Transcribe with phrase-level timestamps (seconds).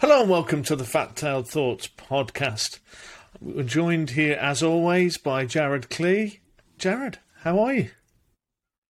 [0.00, 2.78] Hello and welcome to the Fat Tailed Thoughts podcast.
[3.40, 6.38] We're joined here, as always, by Jared Klee.
[6.78, 7.90] Jared, how are you?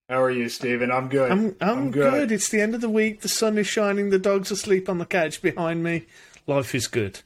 [0.08, 0.90] How are you, Stephen?
[0.90, 1.30] I'm good.
[1.30, 2.10] I'm, I'm, good.
[2.10, 2.32] good.
[2.32, 3.20] It's the end of the week.
[3.20, 4.10] The sun is shining.
[4.10, 6.06] The dog's asleep on the couch behind me.
[6.48, 7.20] Life is good.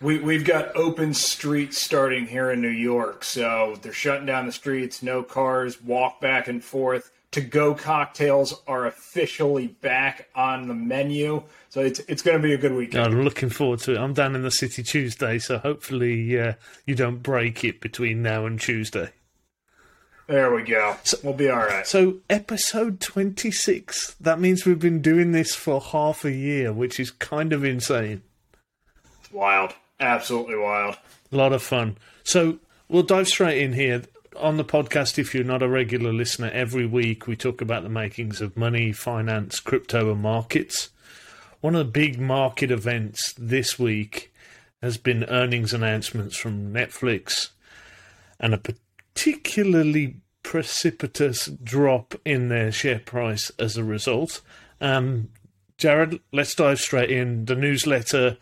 [0.00, 3.24] We, we've got open streets starting here in New York.
[3.24, 8.62] So they're shutting down the streets, no cars, walk back and forth to go cocktails
[8.68, 11.42] are officially back on the menu.
[11.68, 13.04] So it's it's going to be a good weekend.
[13.04, 13.98] I'm looking forward to it.
[13.98, 16.52] I'm down in the city Tuesday, so hopefully uh,
[16.86, 19.10] you don't break it between now and Tuesday.
[20.28, 20.96] There we go.
[21.02, 21.86] So, we'll be all right.
[21.86, 24.14] So, episode 26.
[24.20, 28.22] That means we've been doing this for half a year, which is kind of insane.
[29.20, 29.74] It's wild.
[30.00, 30.96] Absolutely wild.
[31.30, 31.98] A lot of fun.
[32.22, 34.04] So, we'll dive straight in here
[34.36, 37.88] on the podcast, if you're not a regular listener, every week we talk about the
[37.88, 40.90] makings of money, finance, crypto, and markets.
[41.60, 44.32] One of the big market events this week
[44.82, 47.50] has been earnings announcements from Netflix
[48.38, 54.42] and a particularly precipitous drop in their share price as a result.
[54.80, 55.30] Um,
[55.78, 57.46] Jared, let's dive straight in.
[57.46, 58.36] The newsletter,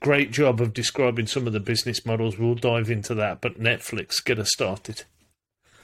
[0.00, 2.38] great job of describing some of the business models.
[2.38, 5.04] We'll dive into that, but Netflix, get us started.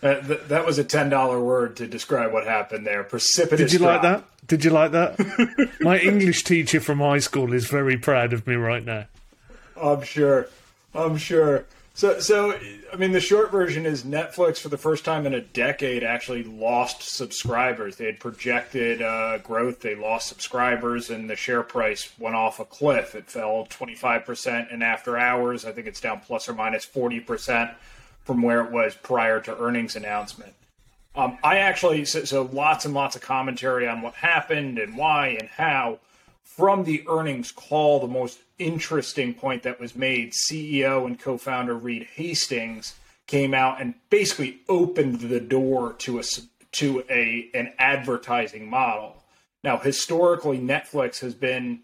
[0.03, 3.05] That, that was a ten dollar word to describe what happened there.
[3.05, 3.71] Precipitous.
[3.71, 4.03] Did you drop.
[4.03, 4.49] like that?
[4.49, 5.77] Did you like that?
[5.81, 9.07] My English teacher from high school is very proud of me right now.
[9.81, 10.49] I'm sure.
[10.93, 11.67] I'm sure.
[11.95, 12.59] So, so
[12.93, 16.43] I mean, the short version is Netflix for the first time in a decade actually
[16.43, 17.97] lost subscribers.
[17.97, 22.65] They had projected uh, growth, they lost subscribers, and the share price went off a
[22.65, 23.15] cliff.
[23.15, 25.65] It fell 25% and after hours.
[25.65, 27.75] I think it's down plus or minus 40%
[28.25, 30.55] from where it was prior to earnings announcement.
[31.15, 35.37] Um, I actually so, so, lots and lots of commentary on what happened and why
[35.39, 35.99] and how.
[36.43, 42.09] From the earnings call, the most interesting point that was made, CEO and co-founder Reed
[42.15, 42.95] Hastings
[43.27, 46.23] came out and basically opened the door to a
[46.73, 49.23] to a an advertising model.
[49.63, 51.81] Now, historically, Netflix has been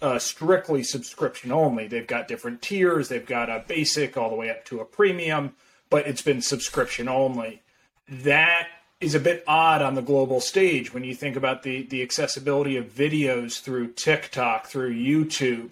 [0.00, 1.86] uh, strictly subscription only.
[1.86, 3.08] They've got different tiers.
[3.08, 5.54] They've got a basic all the way up to a premium,
[5.90, 7.62] but it's been subscription only.
[8.08, 8.68] That
[9.00, 12.76] is a bit odd on the global stage when you think about the the accessibility
[12.76, 15.70] of videos through TikTok, through YouTube,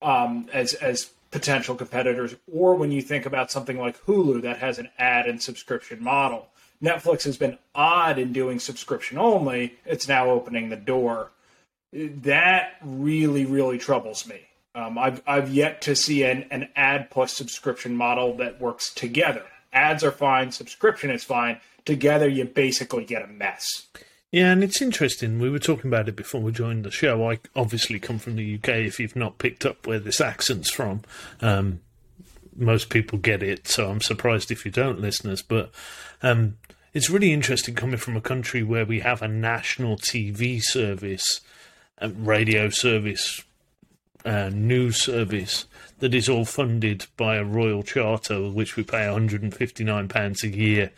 [0.00, 4.78] um, as as potential competitors, or when you think about something like Hulu that has
[4.78, 6.48] an ad and subscription model.
[6.82, 9.74] Netflix has been odd in doing subscription only.
[9.84, 11.32] It's now opening the door
[11.92, 14.40] that really really troubles me.
[14.74, 19.44] Um, I've I've yet to see an, an ad plus subscription model that works together.
[19.72, 21.60] Ads are fine, subscription is fine.
[21.84, 23.86] Together, you basically get a mess.
[24.30, 25.38] Yeah, and it's interesting.
[25.38, 27.30] We were talking about it before we joined the show.
[27.30, 28.68] I obviously come from the UK.
[28.68, 31.00] If you've not picked up where this accent's from,
[31.40, 31.80] um,
[32.54, 33.68] most people get it.
[33.68, 35.40] So I'm surprised if you don't, listeners.
[35.40, 35.70] But
[36.22, 36.58] um,
[36.92, 41.40] it's really interesting coming from a country where we have a national TV service
[42.02, 43.42] radio service,
[44.24, 45.66] uh, news service
[45.98, 50.92] that is all funded by a royal charter, which we pay £159 a year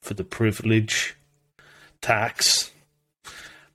[0.00, 1.16] for the privilege,
[2.00, 2.70] tax,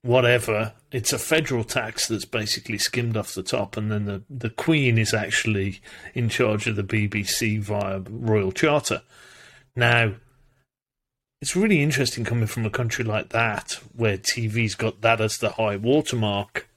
[0.02, 0.74] whatever.
[0.92, 4.98] It's a federal tax that's basically skimmed off the top, and then the, the Queen
[4.98, 5.82] is actually
[6.14, 9.02] in charge of the BBC via royal charter.
[9.76, 10.14] Now,
[11.42, 15.52] it's really interesting coming from a country like that, where TV's got that as the
[15.52, 16.68] high watermark,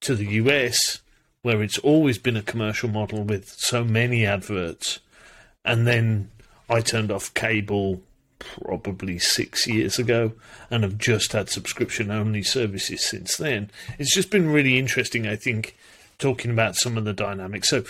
[0.00, 1.00] to the US,
[1.42, 4.98] where it's always been a commercial model with so many adverts.
[5.64, 6.30] And then
[6.68, 8.02] I turned off cable
[8.38, 10.32] probably six years ago
[10.70, 13.70] and have just had subscription only services since then.
[13.98, 15.76] It's just been really interesting, I think,
[16.18, 17.68] talking about some of the dynamics.
[17.68, 17.84] So,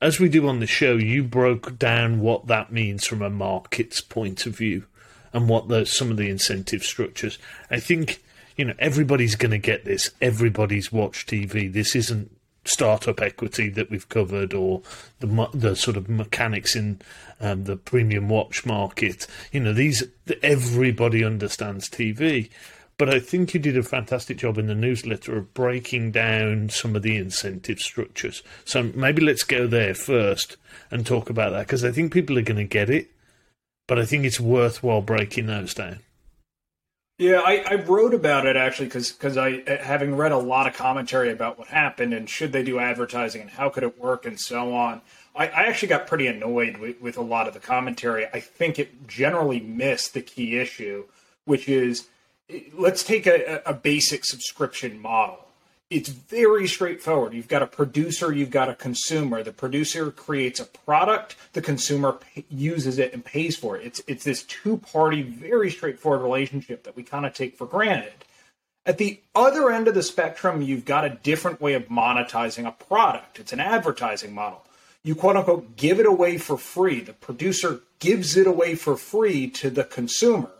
[0.00, 4.00] as we do on the show, you broke down what that means from a market's
[4.00, 4.84] point of view
[5.32, 7.38] and what the, some of the incentive structures.
[7.70, 8.22] I think
[8.56, 10.10] you know everybody's going to get this.
[10.20, 11.72] Everybody's watched TV.
[11.72, 12.30] This isn't
[12.64, 14.82] startup equity that we've covered or
[15.18, 17.00] the the sort of mechanics in
[17.40, 19.26] um, the premium watch market.
[19.52, 20.04] You know, these
[20.42, 22.50] everybody understands TV.
[22.98, 26.94] But I think you did a fantastic job in the newsletter of breaking down some
[26.94, 28.42] of the incentive structures.
[28.64, 30.56] So maybe let's go there first
[30.90, 33.10] and talk about that because I think people are going to get it,
[33.92, 35.98] but I think it's worthwhile breaking those down.
[37.18, 40.72] Yeah, I, I wrote about it actually because I uh, having read a lot of
[40.72, 44.40] commentary about what happened and should they do advertising and how could it work and
[44.40, 45.02] so on.
[45.36, 48.24] I, I actually got pretty annoyed with, with a lot of the commentary.
[48.32, 51.04] I think it generally missed the key issue,
[51.44, 52.06] which is
[52.72, 55.41] let's take a, a basic subscription model.
[55.92, 57.34] It's very straightforward.
[57.34, 59.42] You've got a producer, you've got a consumer.
[59.42, 63.86] The producer creates a product, the consumer p- uses it and pays for it.
[63.86, 68.24] It's it's this two-party, very straightforward relationship that we kind of take for granted.
[68.84, 72.72] At the other end of the spectrum, you've got a different way of monetizing a
[72.72, 73.38] product.
[73.38, 74.64] It's an advertising model.
[75.04, 77.00] You quote unquote give it away for free.
[77.00, 80.50] The producer gives it away for free to the consumer.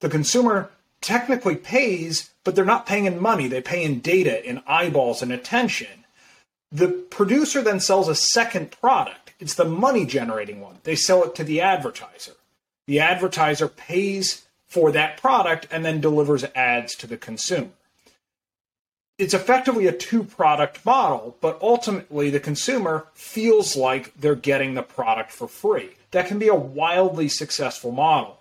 [0.00, 0.70] The consumer
[1.00, 3.48] technically pays, but they're not paying in money.
[3.48, 6.04] They pay in data, in eyeballs, and attention.
[6.70, 9.34] The producer then sells a second product.
[9.40, 10.78] It's the money generating one.
[10.84, 12.34] They sell it to the advertiser.
[12.86, 17.70] The advertiser pays for that product and then delivers ads to the consumer.
[19.18, 24.82] It's effectively a two product model, but ultimately the consumer feels like they're getting the
[24.82, 25.96] product for free.
[26.12, 28.38] That can be a wildly successful model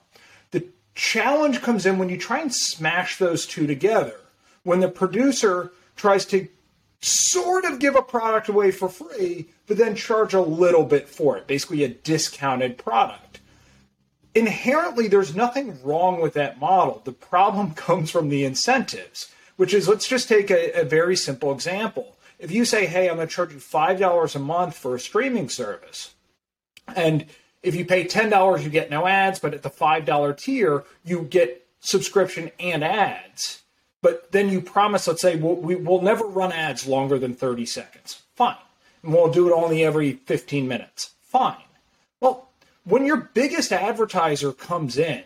[0.95, 4.19] challenge comes in when you try and smash those two together.
[4.63, 6.47] When the producer tries to
[7.01, 11.37] sort of give a product away for free, but then charge a little bit for
[11.37, 13.41] it, basically a discounted product.
[14.33, 17.01] Inherently, there's nothing wrong with that model.
[17.03, 21.51] The problem comes from the incentives, which is let's just take a, a very simple
[21.51, 22.17] example.
[22.39, 25.49] If you say, hey, I'm going to charge you $5 a month for a streaming
[25.49, 26.15] service,
[26.95, 27.25] and
[27.65, 31.65] if you pay $10, you get no ads, but at the $5 tier, you get
[31.79, 33.63] subscription and ads.
[34.01, 37.65] But then you promise, let's say, we'll, we, will never run ads longer than 30
[37.65, 38.21] seconds.
[38.35, 38.57] Fine.
[39.01, 41.11] And we'll do it only every 15 minutes.
[41.21, 41.63] Fine.
[42.19, 42.49] Well,
[42.83, 45.23] when your biggest advertiser comes in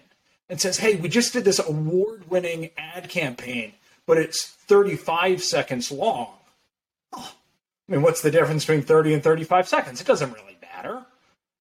[0.48, 3.74] and says, hey, we just did this award winning ad campaign,
[4.06, 6.32] but it's 35 seconds long.
[7.12, 7.34] Oh,
[7.88, 10.00] I mean, what's the difference between 30 and 35 seconds?
[10.00, 10.49] It doesn't really.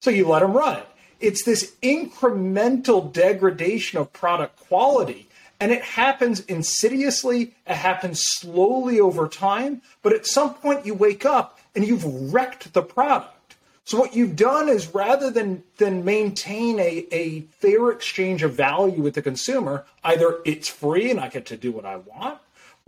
[0.00, 0.86] So you let them run it.
[1.20, 5.28] It's this incremental degradation of product quality.
[5.60, 11.26] And it happens insidiously, it happens slowly over time, but at some point you wake
[11.26, 13.56] up and you've wrecked the product.
[13.84, 19.02] So what you've done is rather than than maintain a, a fair exchange of value
[19.02, 22.38] with the consumer, either it's free and I get to do what I want,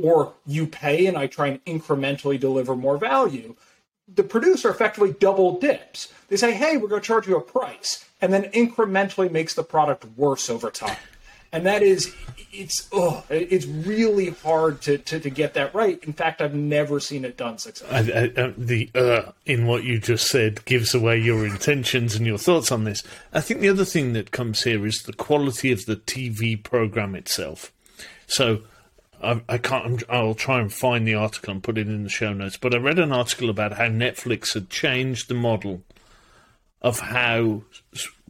[0.00, 3.56] or you pay and I try and incrementally deliver more value
[4.14, 6.12] the producer effectively double dips.
[6.28, 9.62] They say, hey, we're going to charge you a price, and then incrementally makes the
[9.62, 10.96] product worse over time.
[11.52, 12.14] And that is,
[12.52, 15.98] it's oh, it's really hard to, to, to, get that right.
[16.04, 18.14] In fact, I've never seen it done successfully.
[18.14, 22.38] I, I, the uh, in what you just said gives away your intentions and your
[22.38, 23.02] thoughts on this.
[23.32, 27.16] I think the other thing that comes here is the quality of the TV program
[27.16, 27.72] itself.
[28.28, 28.62] So
[29.22, 30.02] I, I can't.
[30.08, 32.56] I'll try and find the article and put it in the show notes.
[32.56, 35.82] But I read an article about how Netflix had changed the model
[36.82, 37.62] of how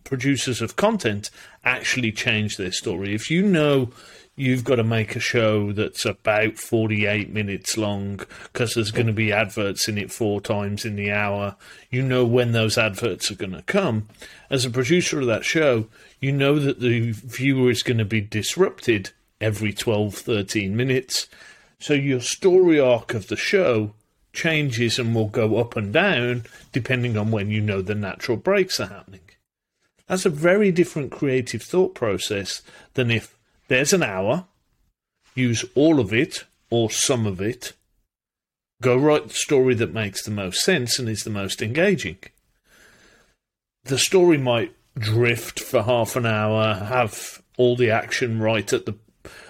[0.04, 1.30] producers of content
[1.64, 3.14] actually change their story.
[3.14, 3.90] If you know
[4.40, 9.12] you've got to make a show that's about 48 minutes long because there's going to
[9.12, 11.56] be adverts in it four times in the hour.
[11.90, 14.08] You know when those adverts are going to come.
[14.48, 15.88] As a producer of that show,
[16.20, 19.10] you know that the viewer is going to be disrupted
[19.40, 21.28] every 12, 13 minutes.
[21.78, 23.94] So your story arc of the show
[24.32, 28.78] changes and will go up and down depending on when you know the natural breaks
[28.78, 29.20] are happening.
[30.06, 32.62] That's a very different creative thought process
[32.94, 33.36] than if
[33.68, 34.46] there's an hour,
[35.34, 37.72] use all of it or some of it,
[38.82, 42.18] go write the story that makes the most sense and is the most engaging.
[43.84, 48.96] The story might drift for half an hour, have all the action right at the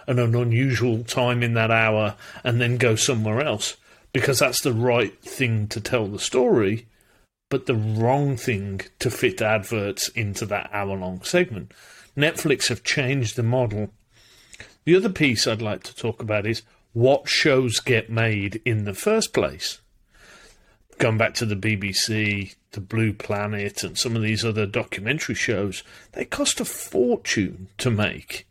[0.06, 3.76] an unusual time in that hour and then go somewhere else
[4.12, 6.86] because that's the right thing to tell the story,
[7.48, 11.72] but the wrong thing to fit adverts into that hour long segment.
[12.16, 13.90] Netflix have changed the model.
[14.84, 16.62] The other piece I'd like to talk about is
[16.92, 19.80] what shows get made in the first place.
[20.98, 25.82] Going back to the BBC, the Blue Planet, and some of these other documentary shows,
[26.12, 28.46] they cost a fortune to make.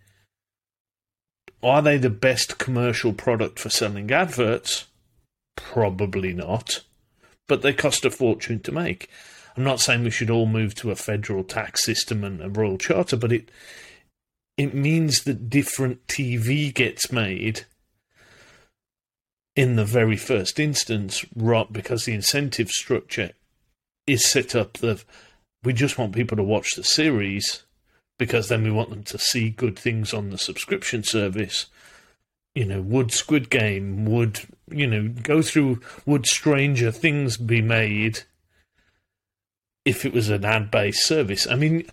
[1.61, 4.87] Are they the best commercial product for selling adverts?
[5.55, 6.83] Probably not.
[7.47, 9.09] But they cost a fortune to make.
[9.57, 12.77] I'm not saying we should all move to a federal tax system and a royal
[12.77, 13.51] charter, but it
[14.57, 17.65] it means that different TV gets made
[19.55, 21.71] in the very first instance, right?
[21.71, 23.31] Because the incentive structure
[24.05, 25.03] is set up that
[25.63, 27.63] we just want people to watch the series
[28.19, 31.65] because then we want them to see good things on the subscription service.
[32.53, 38.23] You know, would Squid Game, would, you know, go through, would Stranger Things be made
[39.85, 41.47] if it was an ad based service?
[41.47, 41.85] I mean,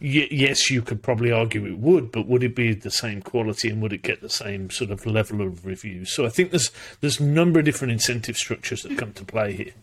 [0.00, 3.68] y- yes, you could probably argue it would, but would it be the same quality
[3.68, 6.14] and would it get the same sort of level of reviews?
[6.14, 6.70] So I think there's
[7.02, 9.74] there's a number of different incentive structures that come to play here.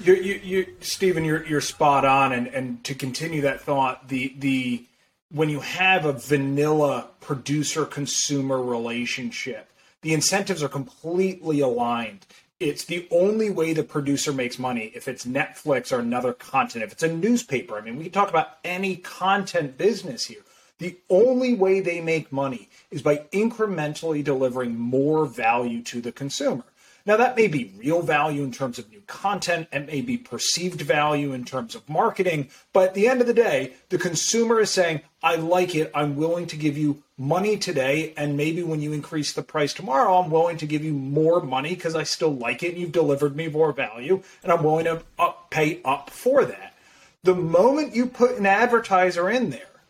[0.00, 4.34] You, you, you, Stephen, you're you're spot on, and and to continue that thought, the
[4.38, 4.84] the
[5.30, 9.70] when you have a vanilla producer consumer relationship,
[10.02, 12.26] the incentives are completely aligned.
[12.60, 16.84] It's the only way the producer makes money if it's Netflix or another content.
[16.84, 20.42] If it's a newspaper, I mean, we can talk about any content business here.
[20.78, 26.64] The only way they make money is by incrementally delivering more value to the consumer.
[27.08, 30.82] Now, that may be real value in terms of new content, it may be perceived
[30.82, 34.70] value in terms of marketing, but at the end of the day, the consumer is
[34.70, 38.92] saying, I like it, I'm willing to give you money today, and maybe when you
[38.92, 42.62] increase the price tomorrow, I'm willing to give you more money because I still like
[42.62, 46.44] it and you've delivered me more value, and I'm willing to up, pay up for
[46.44, 46.74] that.
[47.22, 49.80] The moment you put an advertiser in there,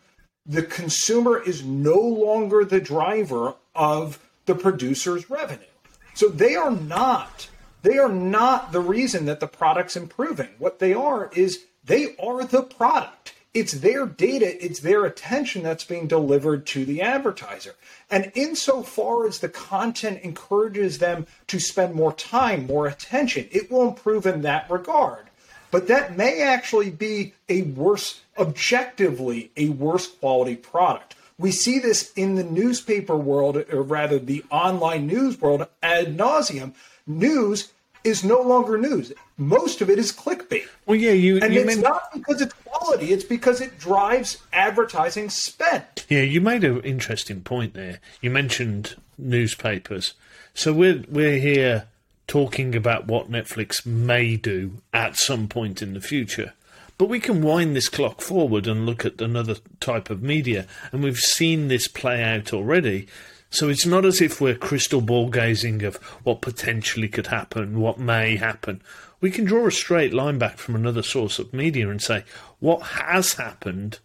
[0.45, 5.65] the consumer is no longer the driver of the producer's revenue.
[6.13, 7.49] So they are not
[7.81, 10.49] they are not the reason that the product's improving.
[10.57, 13.33] What they are is they are the product.
[13.53, 17.75] It's their data, it's their attention that's being delivered to the advertiser.
[18.11, 23.87] And insofar as the content encourages them to spend more time, more attention, it will
[23.87, 25.25] improve in that regard.
[25.71, 31.15] But that may actually be a worse, objectively, a worse quality product.
[31.39, 36.73] We see this in the newspaper world, or rather the online news world, ad nauseum.
[37.07, 37.71] News
[38.03, 39.13] is no longer news.
[39.37, 40.67] Most of it is clickbait.
[40.85, 45.29] Well, yeah, you and you it's not because it's quality; it's because it drives advertising
[45.29, 45.85] spend.
[46.09, 47.99] yeah, you made an interesting point there.
[48.21, 50.15] You mentioned newspapers,
[50.53, 51.87] so we're we're here
[52.27, 56.53] talking about what Netflix may do at some point in the future.
[56.99, 61.01] But we can wind this clock forward and look at another type of media, and
[61.01, 63.07] we've seen this play out already.
[63.49, 67.99] So it's not as if we're crystal ball gazing of what potentially could happen, what
[67.99, 68.81] may happen.
[69.21, 72.25] We can draw a straight line back from another source of media and say
[72.59, 73.99] what has happened.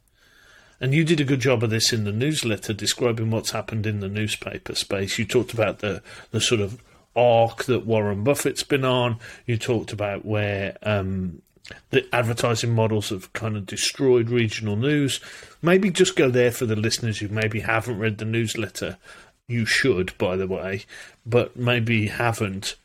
[0.81, 3.99] And you did a good job of this in the newsletter, describing what's happened in
[3.99, 5.19] the newspaper space.
[5.19, 6.81] You talked about the the sort of
[7.17, 9.19] arc that Warren Buffett's been on.
[9.47, 11.43] You talked about where um,
[11.91, 15.21] the advertising models have kind of destroyed regional news.
[15.63, 18.99] Maybe just go there for the listeners who maybe haven't read the newsletter.
[19.49, 20.85] You should, by the way,
[21.25, 22.77] but maybe haven't.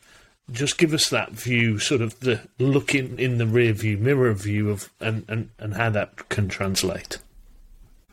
[0.52, 4.70] Just give us that view, sort of the looking in the rear view mirror view
[4.70, 7.20] of and, and, and how that can translate.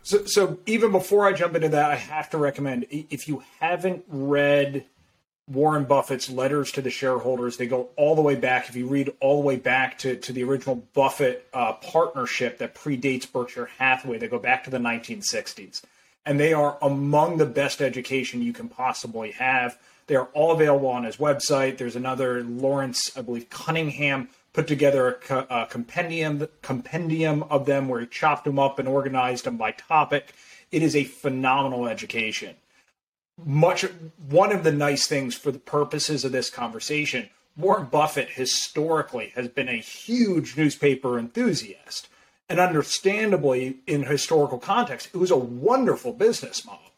[0.03, 4.05] So, so even before I jump into that, I have to recommend if you haven't
[4.07, 4.85] read
[5.49, 7.57] Warren Buffett's letters to the shareholders.
[7.57, 8.69] They go all the way back.
[8.69, 12.75] If you read all the way back to, to the original Buffett uh, partnership that
[12.75, 15.83] predates Berkshire Hathaway, they go back to the 1960s.
[16.25, 19.79] And they are among the best education you can possibly have.
[20.09, 21.79] They are all available on his website.
[21.79, 28.01] There's another Lawrence, I believe, Cunningham put together a, a compendium compendium of them where
[28.01, 30.33] he chopped them up and organized them by topic.
[30.73, 32.57] It is a phenomenal education
[33.45, 33.85] much
[34.29, 39.49] one of the nice things for the purposes of this conversation warren buffett historically has
[39.49, 42.09] been a huge newspaper enthusiast.
[42.49, 46.93] And understandably in historical context it was a wonderful business model.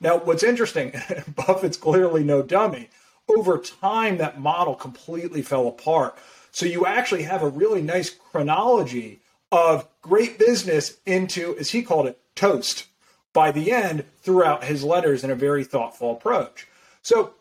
[0.00, 0.92] Now what's interesting
[1.36, 2.88] buffett's clearly no dummy
[3.28, 6.16] over time that model completely fell apart.
[6.50, 9.20] So you actually have a really nice chronology
[9.50, 12.86] of great business into as he called it toast
[13.32, 16.66] by the end throughout his letters in a very thoughtful approach.
[17.02, 17.34] So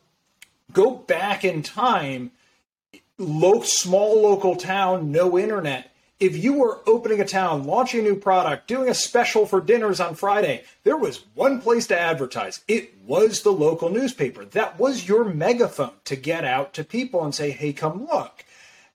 [0.71, 2.31] go back in time,
[3.17, 5.91] low, small local town, no internet.
[6.19, 9.99] If you were opening a town, launching a new product, doing a special for dinners
[9.99, 12.63] on Friday, there was one place to advertise.
[12.67, 14.45] It was the local newspaper.
[14.45, 18.45] That was your megaphone to get out to people and say, hey, come look.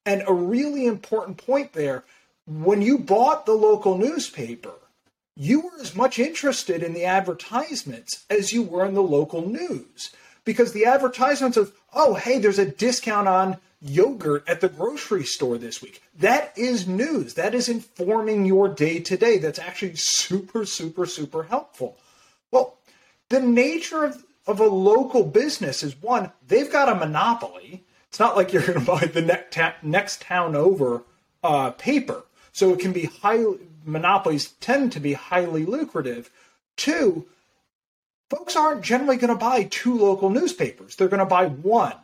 [0.04, 2.04] And a really important point there
[2.46, 4.74] when you bought the local newspaper,
[5.36, 10.10] you were as much interested in the advertisements as you were in the local news.
[10.44, 15.58] Because the advertisements of oh hey there's a discount on yogurt at the grocery store
[15.58, 16.02] this week.
[16.18, 17.34] That is news.
[17.34, 19.38] That is informing your day to day.
[19.38, 21.98] That's actually super super super helpful.
[22.50, 22.78] Well
[23.28, 27.84] the nature of, of a local business is one they've got a monopoly.
[28.08, 31.02] It's not like you're going to buy the next, ta- next town over
[31.42, 32.22] uh, paper.
[32.52, 36.30] So it can be highly monopolies tend to be highly lucrative.
[36.76, 37.26] Two,
[38.28, 40.96] folks aren't generally going to buy two local newspapers.
[40.96, 41.94] They're going to buy one.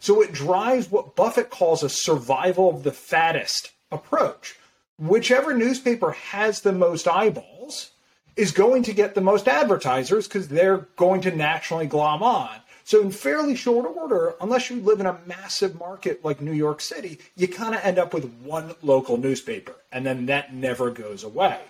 [0.00, 4.56] So it drives what Buffett calls a survival of the fattest approach.
[4.98, 7.90] Whichever newspaper has the most eyeballs
[8.36, 12.50] is going to get the most advertisers because they're going to naturally glom on.
[12.84, 16.80] So, in fairly short order, unless you live in a massive market like New York
[16.80, 21.22] City, you kind of end up with one local newspaper, and then that never goes
[21.22, 21.60] away.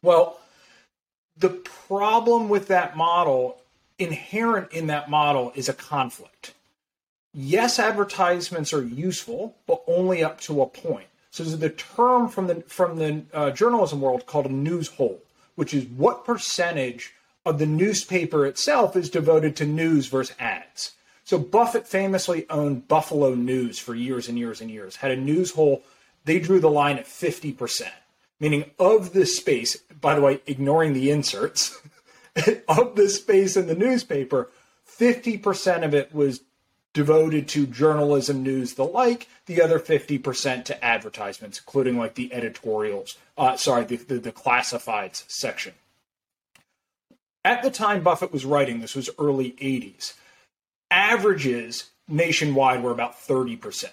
[0.00, 0.38] Well,
[1.36, 3.60] the problem with that model,
[3.98, 6.54] inherent in that model, is a conflict.
[7.34, 11.06] Yes, advertisements are useful, but only up to a point.
[11.30, 15.22] So there's the term from the from the uh, journalism world called a news hole,
[15.54, 20.92] which is what percentage the newspaper itself is devoted to news versus ads.
[21.24, 24.96] So Buffett famously owned Buffalo News for years and years and years.
[24.96, 25.82] Had a news hole.
[26.24, 27.88] They drew the line at 50%,
[28.38, 31.80] meaning of the space, by the way, ignoring the inserts,
[32.68, 34.50] of the space in the newspaper,
[34.86, 36.42] 50% of it was
[36.92, 39.28] devoted to journalism, news, the like.
[39.46, 45.24] The other 50% to advertisements, including like the editorials, uh, sorry, the, the, the classifieds
[45.28, 45.72] section.
[47.44, 50.14] At the time Buffett was writing, this was early 80s,
[50.90, 53.86] averages nationwide were about 30%,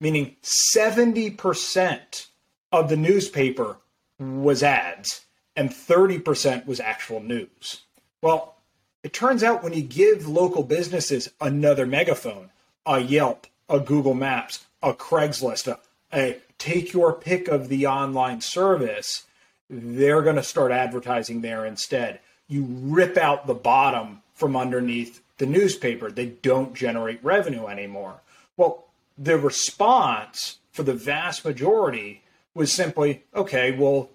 [0.00, 2.26] meaning 70%
[2.72, 3.78] of the newspaper
[4.18, 5.24] was ads
[5.56, 7.82] and 30% was actual news.
[8.22, 8.56] Well,
[9.02, 12.50] it turns out when you give local businesses another megaphone,
[12.86, 15.78] a Yelp, a Google Maps, a Craigslist, a,
[16.12, 19.24] a take your pick of the online service,
[19.68, 22.20] they're going to start advertising there instead.
[22.48, 28.20] You rip out the bottom from underneath the newspaper, they don't generate revenue anymore.
[28.56, 28.84] Well,
[29.18, 32.22] the response for the vast majority
[32.54, 34.10] was simply, okay, we'll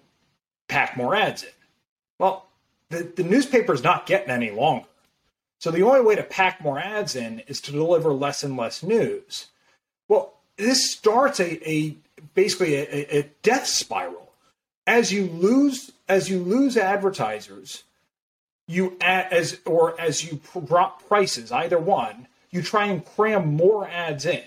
[0.68, 1.50] pack more ads in.
[2.18, 2.46] Well,
[2.88, 4.86] the, the newspaper is not getting any longer.
[5.58, 8.82] So the only way to pack more ads in is to deliver less and less
[8.82, 9.46] news.
[10.08, 11.96] Well, this starts a, a
[12.34, 14.32] basically a, a death spiral.
[14.86, 17.84] As you lose as you lose advertisers,
[18.70, 23.88] you add, as or as you drop prices, either one, you try and cram more
[23.88, 24.44] ads in.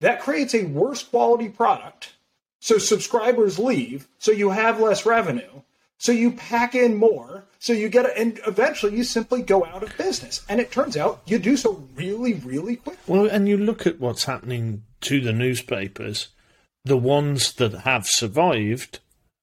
[0.00, 2.14] That creates a worse quality product.
[2.60, 5.62] So subscribers leave, so you have less revenue.
[5.98, 9.82] So you pack in more, so you get it, and eventually you simply go out
[9.82, 10.44] of business.
[10.48, 12.98] And it turns out you do so really, really quick.
[13.06, 16.28] Well, and you look at what's happening to the newspapers,
[16.84, 19.00] the ones that have survived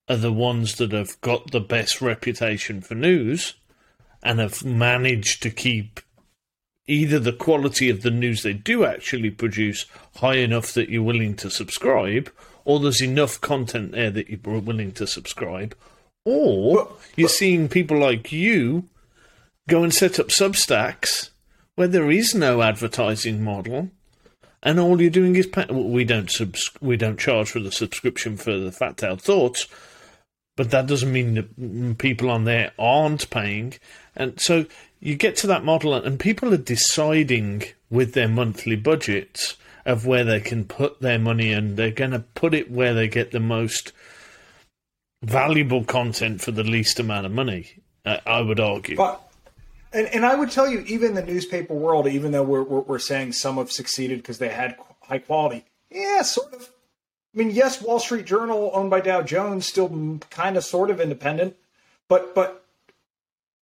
[0.08, 3.56] are the ones that have got the best reputation for news
[4.24, 6.00] and have managed to keep
[6.88, 11.36] either the quality of the news they do actually produce high enough that you're willing
[11.36, 12.32] to subscribe,
[12.66, 15.76] or there's enough content there that you're willing to subscribe,
[16.26, 18.88] or you're seeing people like you
[19.70, 21.30] go and set up Substacks
[21.76, 23.90] where there is no advertising model,
[24.62, 28.38] and all you're doing is pay- we don't subs- we don't charge for the subscription
[28.38, 29.68] for the Fat Tailed Thoughts,
[30.56, 33.74] but that doesn't mean that people on there aren't paying,
[34.16, 34.66] and so
[35.00, 40.24] you get to that model, and people are deciding with their monthly budgets of where
[40.24, 43.40] they can put their money, and they're going to put it where they get the
[43.40, 43.92] most
[45.22, 47.82] valuable content for the least amount of money.
[48.06, 48.98] I would argue.
[48.98, 49.22] But
[49.94, 53.00] and, and I would tell you, even the newspaper world, even though we're we're, we're
[53.00, 56.70] saying some have succeeded because they had high quality, yeah, sort of.
[57.34, 61.00] I mean, yes, Wall Street Journal, owned by Dow Jones, still kind of sort of
[61.00, 61.56] independent,
[62.08, 62.63] but but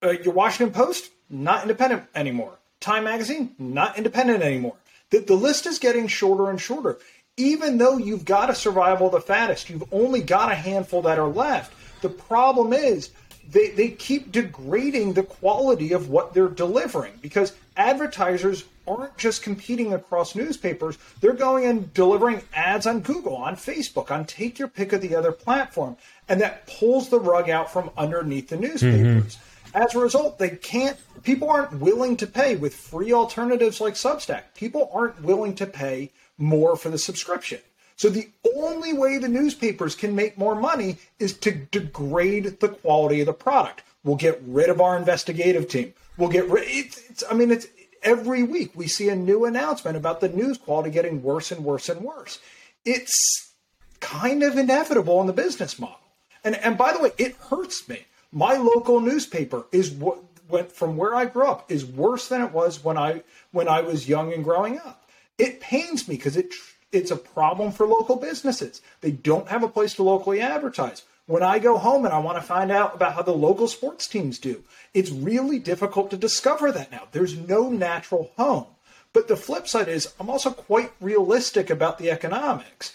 [0.02, 2.58] uh, your Washington Post not independent anymore.
[2.80, 4.76] Time Magazine not independent anymore.
[5.10, 6.98] The, the list is getting shorter and shorter
[7.36, 11.18] even though you've got a survival of the fattest, you've only got a handful that
[11.18, 11.72] are left.
[12.02, 13.10] The problem is
[13.48, 19.92] they, they keep degrading the quality of what they're delivering because advertisers aren't just competing
[19.92, 24.92] across newspapers, they're going and delivering ads on Google, on Facebook, on take your pick
[24.92, 25.96] of the other platform.
[26.28, 29.36] And that pulls the rug out from underneath the newspapers.
[29.36, 29.51] Mm-hmm.
[29.74, 34.42] As a result, they can't, people aren't willing to pay with free alternatives like Substack.
[34.54, 37.60] People aren't willing to pay more for the subscription.
[37.96, 43.20] So the only way the newspapers can make more money is to degrade the quality
[43.20, 43.82] of the product.
[44.04, 45.94] We'll get rid of our investigative team.
[46.16, 46.64] We'll get rid.
[46.66, 47.66] It's, it's, I mean, it's
[48.02, 51.88] every week we see a new announcement about the news quality getting worse and worse
[51.88, 52.40] and worse.
[52.84, 53.52] It's
[54.00, 55.96] kind of inevitable in the business model.
[56.44, 58.04] And and by the way, it hurts me.
[58.32, 62.52] My local newspaper is what went from where I grew up is worse than it
[62.52, 65.08] was when I when I was young and growing up.
[65.38, 66.54] It pains me because it
[66.92, 68.80] it's a problem for local businesses.
[69.00, 71.02] They don't have a place to locally advertise.
[71.26, 74.06] When I go home and I want to find out about how the local sports
[74.08, 77.08] teams do, it's really difficult to discover that now.
[77.12, 78.66] There's no natural home.
[79.12, 82.94] But the flip side is, I'm also quite realistic about the economics.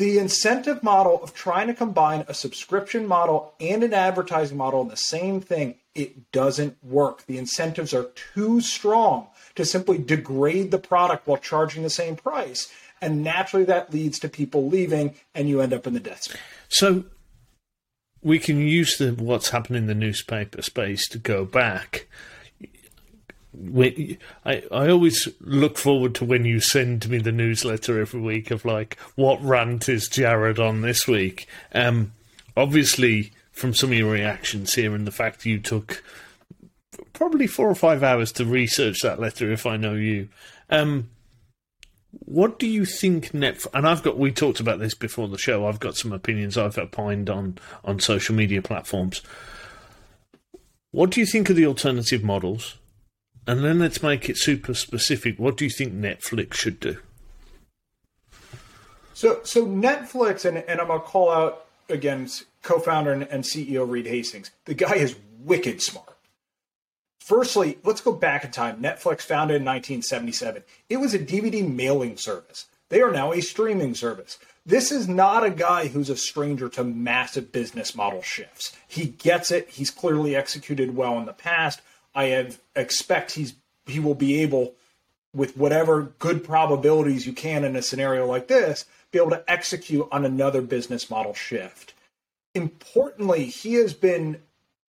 [0.00, 4.88] The incentive model of trying to combine a subscription model and an advertising model in
[4.88, 7.26] the same thing, it doesn't work.
[7.26, 12.72] The incentives are too strong to simply degrade the product while charging the same price.
[13.02, 16.42] And naturally, that leads to people leaving, and you end up in the death spiral.
[16.70, 17.04] So
[18.22, 22.08] we can use the what's happened in the newspaper space to go back.
[23.52, 28.50] When, I, I always look forward to when you send me the newsletter every week
[28.50, 31.48] of like what rant is Jared on this week.
[31.74, 32.12] Um,
[32.56, 36.02] obviously, from some of your reactions here and the fact you took
[37.12, 40.28] probably four or five hours to research that letter, if I know you.
[40.70, 41.10] Um,
[42.12, 43.66] what do you think Netflix?
[43.74, 45.66] And I've got we talked about this before the show.
[45.66, 49.22] I've got some opinions I've opined on on social media platforms.
[50.92, 52.76] What do you think of the alternative models?
[53.46, 55.38] And then let's make it super specific.
[55.38, 56.98] What do you think Netflix should do?
[59.14, 62.28] So, so Netflix, and, and I'm gonna call out again,
[62.62, 64.50] co-founder and, and CEO Reed Hastings.
[64.64, 66.16] The guy is wicked smart.
[67.18, 68.82] Firstly, let's go back in time.
[68.82, 70.64] Netflix founded in 1977.
[70.88, 72.66] It was a DVD mailing service.
[72.88, 74.38] They are now a streaming service.
[74.66, 78.76] This is not a guy who's a stranger to massive business model shifts.
[78.88, 79.68] He gets it.
[79.70, 81.80] He's clearly executed well in the past.
[82.14, 83.54] I have expect he's
[83.86, 84.74] he will be able,
[85.34, 90.06] with whatever good probabilities you can in a scenario like this, be able to execute
[90.12, 91.94] on another business model shift.
[92.54, 94.40] Importantly, he has been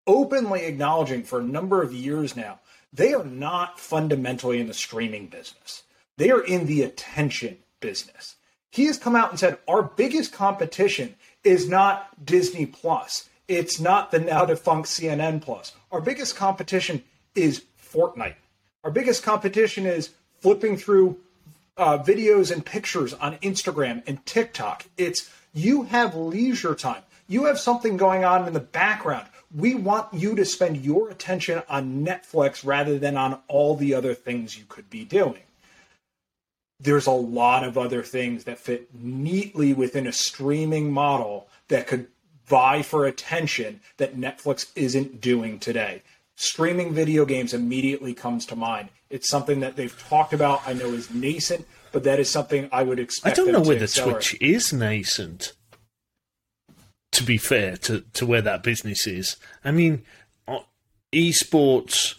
[0.06, 2.60] openly acknowledging for a number of years now
[2.94, 5.84] they are not fundamentally in the streaming business.
[6.18, 8.36] They are in the attention business.
[8.70, 13.30] He has come out and said our biggest competition is not Disney Plus.
[13.48, 15.74] It's not the now defunct CNN Plus.
[15.92, 17.04] Our biggest competition
[17.36, 18.36] is Fortnite.
[18.84, 21.18] Our biggest competition is flipping through
[21.78, 24.86] uh, videos and pictures on Instagram and TikTok.
[24.98, 27.04] It's you have leisure time.
[27.28, 31.62] You have something going on in the background we want you to spend your attention
[31.68, 35.42] on Netflix rather than on all the other things you could be doing.
[36.80, 42.08] There's a lot of other things that fit neatly within a streaming model that could
[42.48, 46.02] vie for attention that Netflix isn't doing today.
[46.42, 48.90] Streaming video games immediately comes to mind.
[49.12, 52.82] It's something that they've talked about, I know is nascent, but that is something I
[52.82, 53.38] would expect.
[53.38, 55.54] I don't know whether Twitch is nascent
[57.12, 59.36] to be fair to, to where that business is.
[59.64, 60.02] I mean,
[60.48, 60.62] uh,
[61.14, 62.16] esports,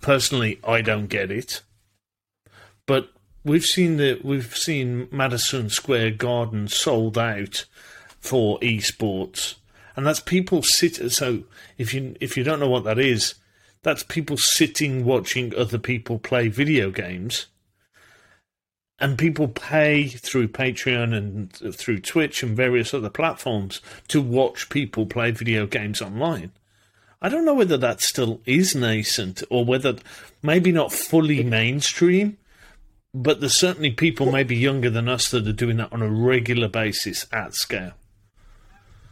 [0.00, 1.60] personally, I don't get it.
[2.86, 3.10] But
[3.44, 7.66] we've seen that we've seen Madison Square Garden sold out
[8.18, 9.56] for esports,
[9.94, 11.12] and that's people sit.
[11.12, 11.42] So
[11.76, 13.34] if you if you don't know what that is,
[13.82, 17.46] that's people sitting watching other people play video games
[19.02, 25.06] and people pay through Patreon and through Twitch and various other platforms to watch people
[25.06, 26.52] play video games online.
[27.20, 29.96] I don't know whether that still is nascent or whether
[30.40, 32.38] maybe not fully mainstream,
[33.12, 36.68] but there's certainly people maybe younger than us that are doing that on a regular
[36.68, 37.94] basis at scale.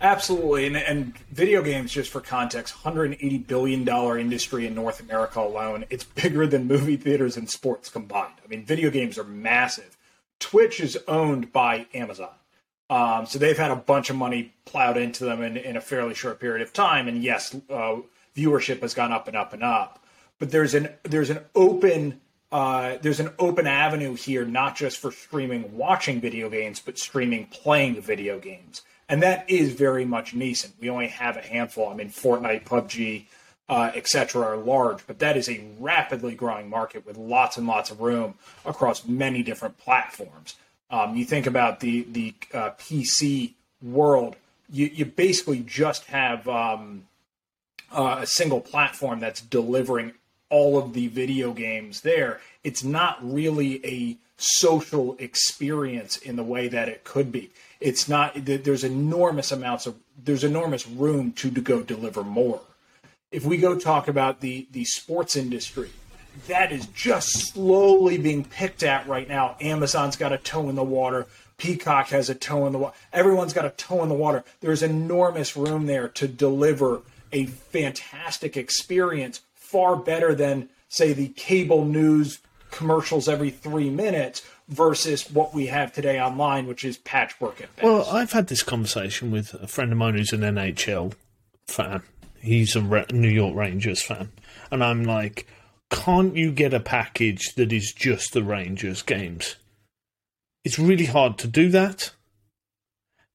[0.02, 4.74] Absolutely, and, and video games, just for context, hundred and eighty billion dollar industry in
[4.74, 5.84] North America alone.
[5.90, 8.32] It's bigger than movie theaters and sports combined.
[8.42, 9.98] I mean, video games are massive.
[10.38, 12.32] Twitch is owned by Amazon,
[12.88, 16.14] um, so they've had a bunch of money plowed into them in, in a fairly
[16.14, 17.06] short period of time.
[17.06, 17.96] And yes, uh,
[18.34, 20.02] viewership has gone up and up and up.
[20.38, 25.10] But there's an there's an open uh, there's an open avenue here, not just for
[25.12, 30.74] streaming watching video games, but streaming playing video games and that is very much nascent.
[30.80, 31.88] We only have a handful.
[31.88, 33.24] I mean, Fortnite, PUBG,
[33.68, 34.46] uh, etc.
[34.46, 38.34] are large, but that is a rapidly growing market with lots and lots of room
[38.64, 40.54] across many different platforms.
[40.90, 44.36] Um, you think about the the uh, PC world,
[44.70, 47.08] you, you basically just have um,
[47.90, 50.12] uh, a single platform that's delivering
[50.50, 52.40] all of the video games there.
[52.62, 57.50] It's not really a social experience in the way that it could be.
[57.80, 62.60] It's not there's enormous amounts of there's enormous room to, to go deliver more.
[63.30, 65.90] If we go talk about the the sports industry
[66.46, 69.56] that is just slowly being picked at right now.
[69.60, 71.26] Amazon's got a toe in the water.
[71.56, 74.44] Peacock has a toe in the water everyone's got a toe in the water.
[74.60, 81.85] There's enormous room there to deliver a fantastic experience far better than say the cable
[81.85, 87.74] news commercials every three minutes versus what we have today online, which is patchwork at
[87.76, 87.85] best.
[87.85, 91.14] Well, I've had this conversation with a friend of mine who's an NHL
[91.66, 92.02] fan.
[92.40, 94.30] He's a New York Rangers fan.
[94.70, 95.46] And I'm like,
[95.90, 99.56] can't you get a package that is just the Rangers games?
[100.64, 102.12] It's really hard to do that.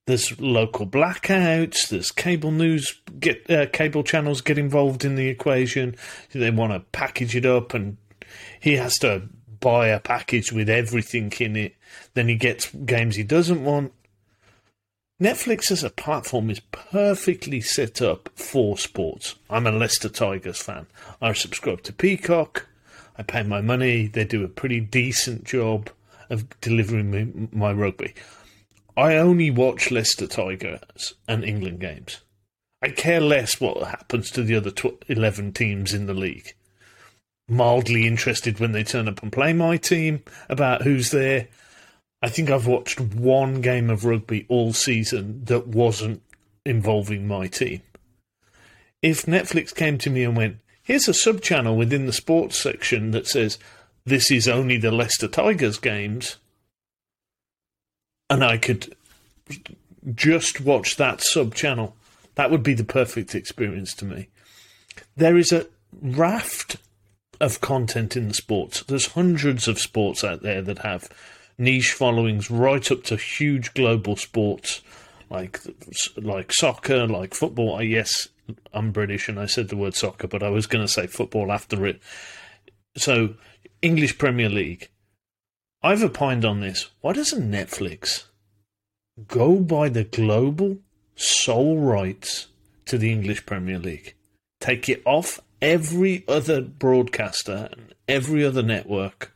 [0.07, 1.89] There's local blackouts.
[1.89, 3.01] There's cable news.
[3.19, 5.95] Get uh, cable channels get involved in the equation.
[6.31, 7.97] They want to package it up, and
[8.59, 9.23] he has to
[9.59, 11.75] buy a package with everything in it.
[12.13, 13.93] Then he gets games he doesn't want.
[15.19, 19.35] Netflix as a platform is perfectly set up for sports.
[19.49, 20.87] I'm a Leicester Tigers fan.
[21.21, 22.67] I subscribe to Peacock.
[23.17, 24.07] I pay my money.
[24.07, 25.89] They do a pretty decent job
[26.29, 28.13] of delivering me my rugby.
[28.97, 32.21] I only watch Leicester Tigers and England games.
[32.81, 36.53] I care less what happens to the other tw- 11 teams in the league.
[37.47, 41.47] Mildly interested when they turn up and play my team about who's there
[42.25, 46.23] I think I've watched one game of rugby all season that wasn't
[46.65, 47.83] involving my team.
[49.03, 53.11] If Netflix came to me and went, here's a sub channel within the sports section
[53.11, 53.59] that says
[54.05, 56.37] this is only the Leicester Tigers games,
[58.29, 58.95] and I could
[60.13, 61.95] just watch that sub channel,
[62.35, 64.27] that would be the perfect experience to me.
[65.15, 65.67] There is a
[66.01, 66.77] raft
[67.39, 68.83] of content in the sports.
[68.83, 71.09] There's hundreds of sports out there that have
[71.57, 74.81] niche followings right up to huge global sports
[75.29, 75.59] like
[76.17, 77.75] like soccer, like football.
[77.75, 78.29] Ah, yes,
[78.73, 81.51] I'm British and I said the word soccer, but I was going to say football
[81.51, 82.01] after it.
[82.97, 83.35] So,
[83.81, 84.89] English Premier League.
[85.85, 86.89] I've opined on this.
[87.01, 88.23] Why doesn't Netflix
[89.27, 90.79] go buy the global
[91.15, 92.47] sole rights
[92.85, 94.15] to the English Premier League?
[94.59, 99.31] Take it off every other broadcaster and every other network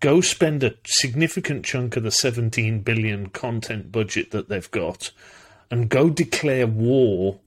[0.00, 5.10] go spend a significant chunk of the 17 billion content budget that they've got
[5.70, 7.40] and go declare war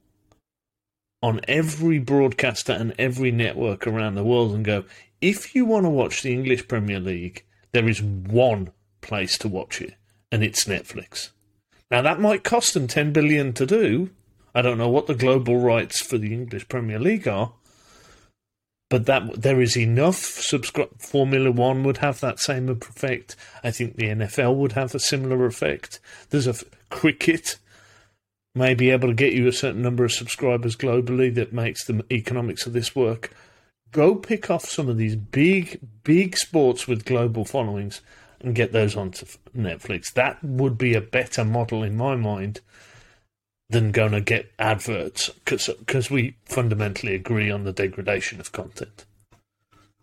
[1.22, 4.84] on every broadcaster and every network around the world and go,
[5.22, 9.82] if you want to watch the English Premier League, there is one place to watch
[9.82, 9.96] it,
[10.32, 11.30] and it's Netflix.
[11.92, 14.10] Now that might cost them 10 billion to do.
[14.56, 17.54] I don't know what the global rights for the English Premier League are,
[18.90, 20.18] but that there is enough.
[20.18, 23.36] Subscri- Formula One would have that same effect.
[23.64, 26.00] I think the NFL would have a similar effect.
[26.30, 27.58] There's a f- cricket
[28.56, 32.06] may be able to get you a certain number of subscribers globally that makes the
[32.12, 33.32] economics of this work.
[33.94, 38.02] Go pick off some of these big, big sports with global followings
[38.42, 39.26] and get those onto
[39.56, 40.12] Netflix.
[40.12, 42.60] That would be a better model in my mind
[43.70, 49.06] than going to get adverts because we fundamentally agree on the degradation of content.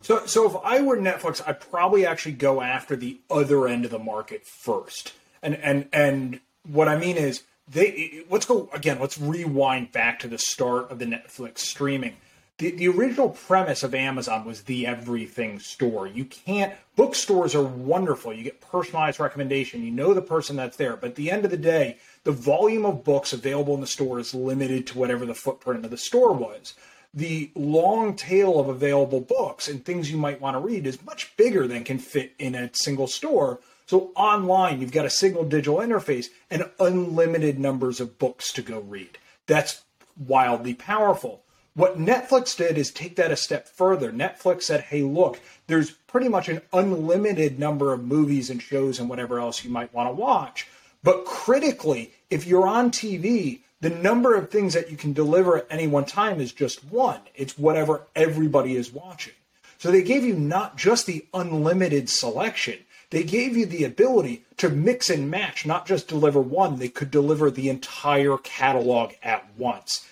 [0.03, 3.90] So, so if I were Netflix, I'd probably actually go after the other end of
[3.90, 5.12] the market first.
[5.42, 8.98] And and and what I mean is, they let's go again.
[8.98, 12.16] Let's rewind back to the start of the Netflix streaming.
[12.61, 16.07] The, the original premise of Amazon was the everything store.
[16.07, 18.35] You can't bookstores are wonderful.
[18.35, 19.83] You get personalized recommendation.
[19.83, 20.94] You know the person that's there.
[20.94, 24.18] But at the end of the day, the volume of books available in the store
[24.18, 26.75] is limited to whatever the footprint of the store was.
[27.14, 31.35] The long tail of available books and things you might want to read is much
[31.38, 33.61] bigger than can fit in a single store.
[33.87, 38.81] So online, you've got a single digital interface and unlimited numbers of books to go
[38.81, 39.16] read.
[39.46, 39.83] That's
[40.18, 41.42] wildly powerful.
[41.74, 44.11] What Netflix did is take that a step further.
[44.11, 49.09] Netflix said, hey, look, there's pretty much an unlimited number of movies and shows and
[49.09, 50.66] whatever else you might want to watch.
[51.02, 55.66] But critically, if you're on TV, the number of things that you can deliver at
[55.70, 57.20] any one time is just one.
[57.35, 59.33] It's whatever everybody is watching.
[59.78, 64.68] So they gave you not just the unlimited selection, they gave you the ability to
[64.68, 70.06] mix and match, not just deliver one, they could deliver the entire catalog at once.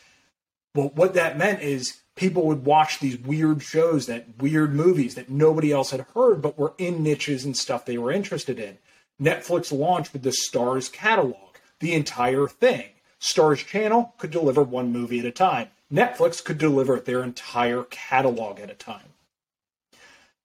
[0.87, 5.73] What that meant is people would watch these weird shows, that weird movies that nobody
[5.73, 8.79] else had heard, but were in niches and stuff they were interested in.
[9.21, 12.91] Netflix launched with the Starz catalog, the entire thing.
[13.21, 15.69] Starz channel could deliver one movie at a time.
[15.93, 19.09] Netflix could deliver their entire catalog at a time.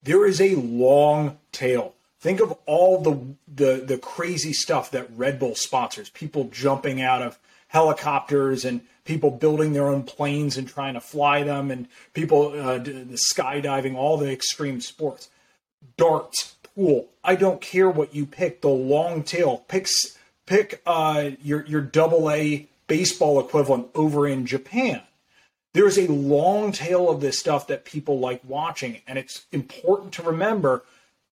[0.02, 1.94] There is a long tail.
[2.20, 7.22] Think of all the, the, the crazy stuff that Red Bull sponsors, people jumping out
[7.22, 12.48] of helicopters and people building their own planes and trying to fly them and people
[12.50, 15.30] uh, the skydiving, all the extreme sports.
[15.98, 17.10] Darts, pool.
[17.24, 18.62] I don't care what you pick.
[18.62, 19.66] The long tail.
[19.68, 25.02] picks pick uh, your your double A baseball equivalent over in Japan.
[25.74, 30.14] There is a long tail of this stuff that people like watching, and it's important
[30.14, 30.84] to remember.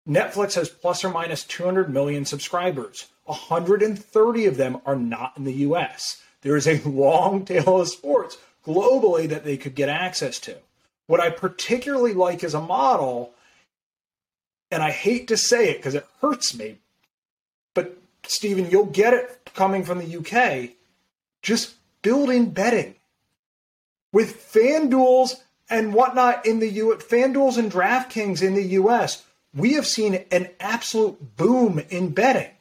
[0.08, 3.08] Netflix has plus or minus 200 million subscribers.
[3.26, 6.24] 130 of them are not in the US.
[6.42, 10.58] There is a long tail of sports globally that they could get access to.
[11.08, 13.34] What I particularly like as a model
[14.72, 16.78] and I hate to say it because it hurts me,
[17.74, 20.76] but Stephen, you'll get it coming from the UK,
[21.42, 22.96] just build in betting
[24.12, 25.36] with FanDuels
[25.70, 26.96] and whatnot in the U.
[27.00, 29.24] FanDuels and DraftKings in the U.S.
[29.54, 32.52] We have seen an absolute boom in betting.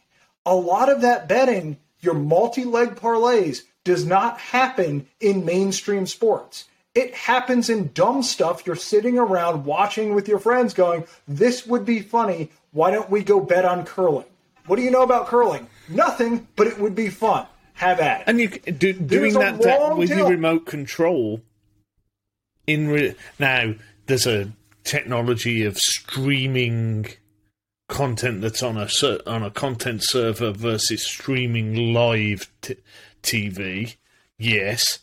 [0.47, 6.67] A lot of that betting, your multi-leg parlays, does not happen in mainstream sports.
[6.95, 11.85] It happens in dumb stuff you're sitting around watching with your friends going, This would
[11.85, 12.51] be funny.
[12.73, 14.27] Why don't we go bet on curling?
[14.67, 15.69] What do you know about curling?
[15.89, 17.47] Nothing, but it would be fun.
[17.75, 18.25] Have at it.
[18.27, 21.41] And you do, doing that, with your remote control.
[22.67, 23.75] In re- now,
[24.07, 24.53] there's a
[24.85, 27.07] technology of streaming
[27.89, 28.89] content that's on a
[29.27, 32.77] on a content server versus streaming live t-
[33.23, 33.97] TV.
[34.39, 35.01] Yes,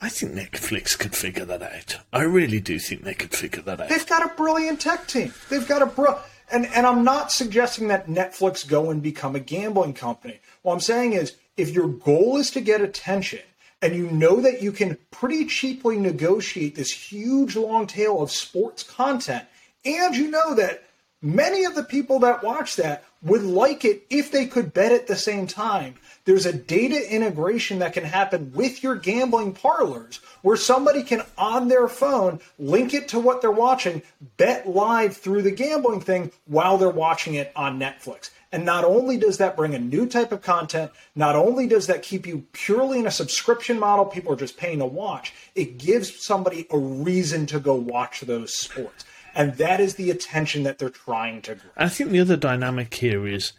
[0.00, 1.98] I think Netflix could figure that out.
[2.12, 3.88] I really do think they could figure that out.
[3.88, 5.32] They've got a brilliant tech team.
[5.48, 6.18] They've got a bro.
[6.50, 10.40] And and I'm not suggesting that Netflix go and become a gambling company.
[10.62, 13.40] What I'm saying is, if your goal is to get attention,
[13.82, 18.82] and you know that you can pretty cheaply negotiate this huge long tail of sports
[18.82, 19.44] content,
[19.84, 20.82] and you know that
[21.22, 25.06] many of the people that watch that would like it if they could bet at
[25.06, 30.56] the same time there's a data integration that can happen with your gambling parlors where
[30.56, 34.02] somebody can on their phone link it to what they're watching,
[34.36, 38.30] bet live through the gambling thing while they're watching it on Netflix.
[38.52, 42.02] And not only does that bring a new type of content, not only does that
[42.02, 46.22] keep you purely in a subscription model, people are just paying to watch, it gives
[46.24, 49.04] somebody a reason to go watch those sports.
[49.34, 51.70] And that is the attention that they're trying to grow.
[51.76, 53.52] I think the other dynamic here is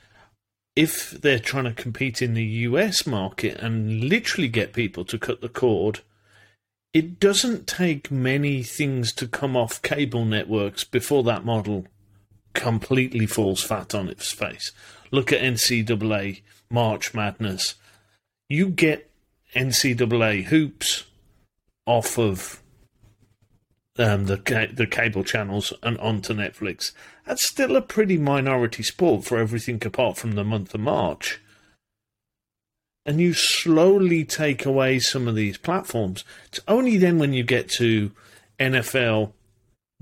[0.75, 5.41] if they're trying to compete in the US market and literally get people to cut
[5.41, 6.01] the cord,
[6.93, 11.85] it doesn't take many things to come off cable networks before that model
[12.53, 14.71] completely falls fat on its face.
[15.09, 17.75] Look at NCAA, March Madness.
[18.49, 19.09] You get
[19.55, 21.05] NCAA hoops
[21.85, 22.60] off of
[24.01, 26.91] um, the the cable channels and onto Netflix.
[27.25, 31.39] That's still a pretty minority sport for everything apart from the month of March.
[33.05, 36.23] And you slowly take away some of these platforms.
[36.47, 38.11] It's only then when you get to
[38.59, 39.31] NFL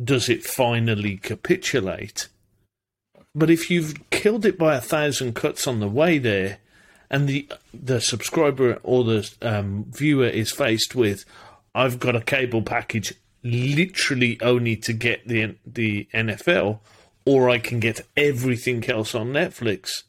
[0.04, 2.28] does it finally capitulate.
[3.36, 6.60] But if you've killed it by a thousand cuts on the way there,
[7.10, 11.26] and the the subscriber or the um, viewer is faced with,
[11.74, 16.80] I've got a cable package literally only to get the the NFL,
[17.26, 20.04] or I can get everything else on Netflix.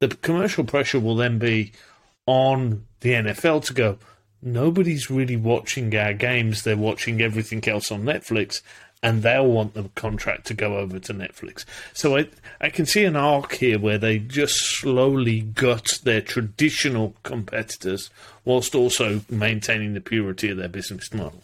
[0.00, 1.72] The commercial pressure will then be
[2.26, 3.98] on the NFL to go.
[4.42, 8.62] Nobody's really watching our games; they're watching everything else on Netflix,
[9.02, 11.64] and they'll want the contract to go over to Netflix.
[11.92, 12.28] So I
[12.60, 18.10] I can see an arc here where they just slowly gut their traditional competitors
[18.44, 21.42] whilst also maintaining the purity of their business model.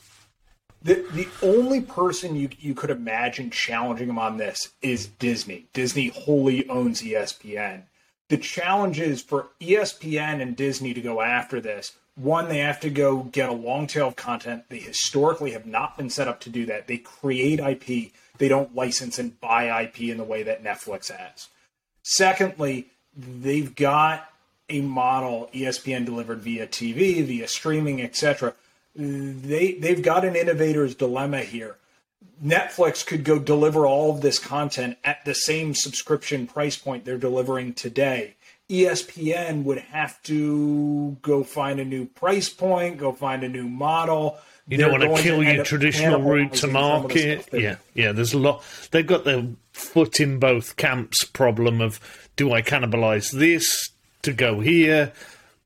[0.87, 5.67] The the only person you you could imagine challenging him on this is Disney.
[5.73, 7.83] Disney wholly owns ESPN.
[8.29, 11.93] The challenge is for ESPN and Disney to go after this.
[12.15, 14.65] One, they have to go get a long tail of content.
[14.69, 16.87] They historically have not been set up to do that.
[16.87, 18.13] They create IP.
[18.39, 21.49] They don't license and buy IP in the way that Netflix has.
[22.05, 24.29] Secondly, they've got
[24.69, 28.55] a model ESPN delivered via TV, via streaming, etc
[28.97, 31.77] they they've got an innovator's dilemma here.
[32.45, 37.17] Netflix could go deliver all of this content at the same subscription price point they're
[37.17, 38.35] delivering today.
[38.69, 44.39] ESPN would have to go find a new price point, go find a new model.
[44.69, 47.49] You don't want to kill your traditional route to market.
[47.53, 48.11] Yeah, yeah.
[48.11, 48.65] There's a lot.
[48.91, 52.01] They've got the foot in both camps problem of
[52.35, 53.91] do I cannibalize this
[54.23, 55.13] to go here?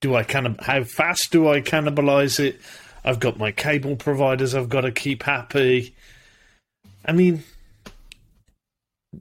[0.00, 2.60] Do I of how fast do I cannibalize it?
[3.04, 5.94] I've got my cable providers I've got to keep happy.
[7.04, 7.44] I mean,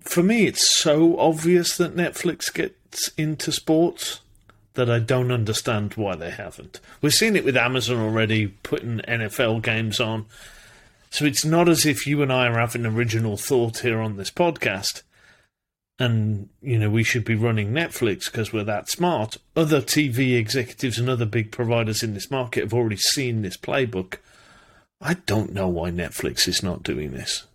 [0.02, 4.22] for me, it's so obvious that Netflix gets into sports
[4.74, 6.80] that I don't understand why they haven't.
[7.02, 10.26] We've seen it with Amazon already, putting NFL games on.
[11.10, 14.30] So it's not as if you and I are having original thought here on this
[14.30, 15.02] podcast
[16.00, 19.38] and you know we should be running Netflix because we're that smart.
[19.56, 24.16] Other TV executives and other big providers in this market have already seen this playbook.
[25.02, 27.46] I don't know why Netflix is not doing this.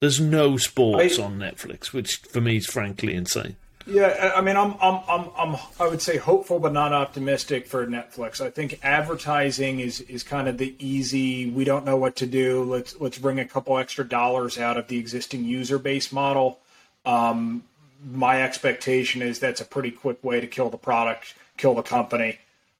[0.00, 3.56] There's no sports I, on Netflix, which for me is frankly insane.
[3.86, 7.84] Yeah, I mean, I'm, I'm, I'm, I'm, I would say hopeful, but not optimistic for
[7.86, 8.40] Netflix.
[8.40, 11.50] I think advertising is, is kind of the easy.
[11.50, 12.62] We don't know what to do.
[12.62, 16.61] Let's, let's bring a couple extra dollars out of the existing user base model
[17.04, 17.64] um,
[18.04, 21.34] my expectation is that's a pretty quick way to kill the product.
[21.56, 22.38] kill the company.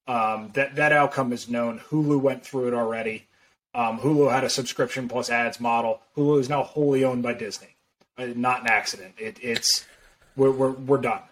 [0.09, 1.79] Um, that that outcome is known.
[1.91, 3.27] Hulu went through it already.
[3.75, 6.01] Um, Hulu had a subscription plus ads model.
[6.17, 7.77] Hulu is now wholly owned by Disney.
[8.19, 9.15] Uh, not an accident.
[9.17, 9.87] It, it's
[10.37, 11.23] we're, we're, we're done.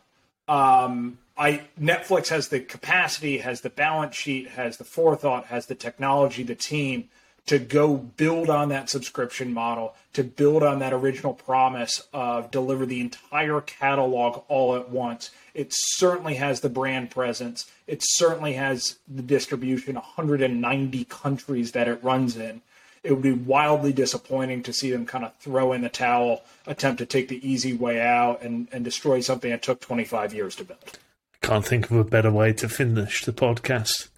[0.48, 5.74] Um, I Netflix has the capacity, has the balance sheet, has the forethought, has the
[5.74, 7.08] technology, the team
[7.46, 12.86] to go build on that subscription model, to build on that original promise of deliver
[12.86, 15.30] the entire catalog all at once.
[15.54, 17.70] It certainly has the brand presence.
[17.86, 22.62] It certainly has the distribution, 190 countries that it runs in.
[23.02, 26.98] It would be wildly disappointing to see them kind of throw in the towel, attempt
[26.98, 30.64] to take the easy way out, and, and destroy something that took 25 years to
[30.64, 30.98] build.
[31.40, 34.08] Can't think of a better way to finish the podcast.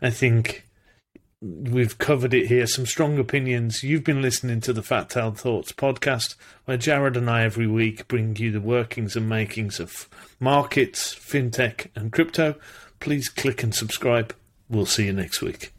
[0.00, 0.64] I think
[1.44, 2.66] we've covered it here.
[2.66, 3.82] Some strong opinions.
[3.82, 8.08] You've been listening to the Fat Tail Thoughts podcast, where Jared and I every week
[8.08, 10.08] bring you the workings and makings of
[10.40, 12.54] markets, fintech, and crypto.
[12.98, 14.34] Please click and subscribe.
[14.70, 15.73] We'll see you next week.